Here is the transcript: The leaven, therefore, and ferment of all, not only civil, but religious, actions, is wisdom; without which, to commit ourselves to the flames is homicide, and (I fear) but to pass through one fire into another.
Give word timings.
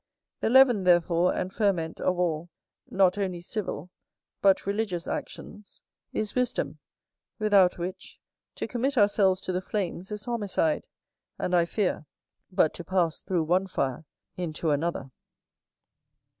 The 0.39 0.49
leaven, 0.49 0.83
therefore, 0.83 1.35
and 1.35 1.53
ferment 1.53 1.99
of 2.01 2.17
all, 2.17 2.49
not 2.89 3.19
only 3.19 3.39
civil, 3.39 3.91
but 4.41 4.65
religious, 4.65 5.07
actions, 5.07 5.83
is 6.11 6.33
wisdom; 6.33 6.79
without 7.37 7.77
which, 7.77 8.19
to 8.55 8.67
commit 8.67 8.97
ourselves 8.97 9.39
to 9.41 9.51
the 9.51 9.61
flames 9.61 10.11
is 10.11 10.25
homicide, 10.25 10.87
and 11.37 11.55
(I 11.55 11.65
fear) 11.65 12.07
but 12.51 12.73
to 12.73 12.83
pass 12.83 13.21
through 13.21 13.43
one 13.43 13.67
fire 13.67 14.03
into 14.37 14.71
another. 14.71 15.11